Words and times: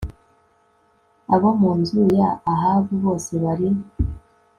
abo 1.33 1.49
mu 1.59 1.71
nzu 1.79 1.99
ya 2.19 2.29
ahabu 2.51 2.93
bose 3.03 3.31
bari 3.43 3.69